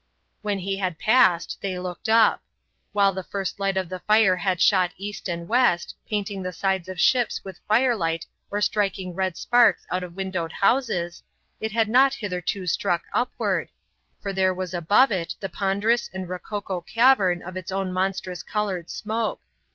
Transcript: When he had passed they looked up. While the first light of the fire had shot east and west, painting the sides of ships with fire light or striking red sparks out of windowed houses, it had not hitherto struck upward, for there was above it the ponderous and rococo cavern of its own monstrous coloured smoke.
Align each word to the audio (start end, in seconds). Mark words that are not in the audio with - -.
When 0.41 0.57
he 0.57 0.77
had 0.77 0.97
passed 0.97 1.59
they 1.61 1.77
looked 1.77 2.09
up. 2.09 2.41
While 2.91 3.13
the 3.13 3.21
first 3.21 3.59
light 3.59 3.77
of 3.77 3.87
the 3.87 3.99
fire 3.99 4.37
had 4.37 4.59
shot 4.59 4.93
east 4.97 5.29
and 5.29 5.47
west, 5.47 5.93
painting 6.09 6.41
the 6.41 6.51
sides 6.51 6.89
of 6.89 6.99
ships 6.99 7.43
with 7.45 7.59
fire 7.67 7.95
light 7.95 8.25
or 8.49 8.61
striking 8.61 9.13
red 9.13 9.37
sparks 9.37 9.85
out 9.91 10.01
of 10.01 10.15
windowed 10.15 10.53
houses, 10.53 11.21
it 11.59 11.71
had 11.71 11.87
not 11.87 12.15
hitherto 12.15 12.65
struck 12.65 13.03
upward, 13.13 13.69
for 14.19 14.33
there 14.33 14.55
was 14.55 14.73
above 14.73 15.11
it 15.11 15.35
the 15.39 15.49
ponderous 15.49 16.09
and 16.11 16.27
rococo 16.29 16.81
cavern 16.81 17.43
of 17.43 17.55
its 17.55 17.71
own 17.71 17.93
monstrous 17.93 18.41
coloured 18.41 18.89
smoke. 18.89 19.41